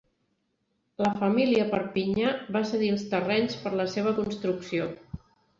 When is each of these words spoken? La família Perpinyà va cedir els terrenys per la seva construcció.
La 1.05 1.11
família 1.19 1.67
Perpinyà 1.75 2.31
va 2.57 2.63
cedir 2.71 2.91
els 2.97 3.05
terrenys 3.15 3.59
per 3.67 3.75
la 3.83 3.89
seva 3.97 4.15
construcció. 4.23 4.91